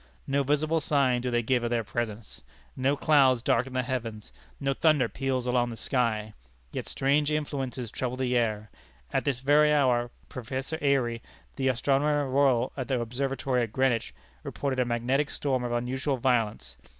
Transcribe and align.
No 0.25 0.41
visible 0.41 0.79
sign 0.81 1.21
do 1.21 1.29
they 1.29 1.43
give 1.43 1.63
of 1.63 1.69
their 1.69 1.83
presence. 1.83 2.41
No 2.75 2.97
clouds 2.97 3.43
darken 3.43 3.73
the 3.73 3.83
heavens; 3.83 4.31
no 4.59 4.73
thunder 4.73 5.07
peals 5.07 5.45
along 5.45 5.69
the 5.69 5.77
sky. 5.77 6.33
Yet 6.71 6.87
strange 6.87 7.29
influences 7.31 7.91
trouble 7.91 8.17
the 8.17 8.35
air. 8.35 8.71
At 9.13 9.25
this 9.25 9.41
very 9.41 9.71
hour, 9.71 10.09
Professor 10.27 10.79
Airy, 10.81 11.21
the 11.55 11.67
Astronomer 11.67 12.27
Royal 12.27 12.71
at 12.75 12.87
the 12.87 12.99
Observatory 12.99 13.61
at 13.61 13.71
Greenwich, 13.71 14.11
reported 14.41 14.79
a 14.79 14.85
magnetic 14.85 15.29
storm 15.29 15.63
of 15.63 15.71
unusual 15.71 16.17
violence. 16.17 16.77